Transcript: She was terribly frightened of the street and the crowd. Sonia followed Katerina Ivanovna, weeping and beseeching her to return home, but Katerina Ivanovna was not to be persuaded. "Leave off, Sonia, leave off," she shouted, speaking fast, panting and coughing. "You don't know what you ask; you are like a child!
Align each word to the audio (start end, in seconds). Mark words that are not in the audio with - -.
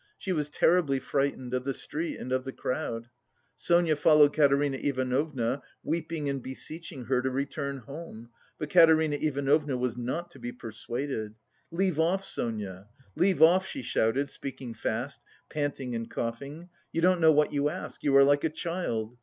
She 0.17 0.31
was 0.31 0.49
terribly 0.49 0.99
frightened 0.99 1.53
of 1.53 1.63
the 1.63 1.75
street 1.75 2.17
and 2.17 2.31
the 2.31 2.51
crowd. 2.51 3.11
Sonia 3.55 3.95
followed 3.95 4.33
Katerina 4.35 4.77
Ivanovna, 4.77 5.61
weeping 5.83 6.27
and 6.27 6.41
beseeching 6.41 7.05
her 7.05 7.21
to 7.21 7.29
return 7.29 7.77
home, 7.77 8.31
but 8.57 8.71
Katerina 8.71 9.15
Ivanovna 9.17 9.77
was 9.77 9.95
not 9.97 10.31
to 10.31 10.39
be 10.39 10.51
persuaded. 10.53 11.35
"Leave 11.69 11.99
off, 11.99 12.25
Sonia, 12.25 12.87
leave 13.15 13.43
off," 13.43 13.67
she 13.67 13.83
shouted, 13.83 14.31
speaking 14.31 14.73
fast, 14.73 15.19
panting 15.51 15.93
and 15.93 16.09
coughing. 16.09 16.69
"You 16.91 17.01
don't 17.01 17.21
know 17.21 17.31
what 17.31 17.53
you 17.53 17.69
ask; 17.69 18.03
you 18.03 18.17
are 18.17 18.23
like 18.23 18.43
a 18.43 18.49
child! 18.49 19.19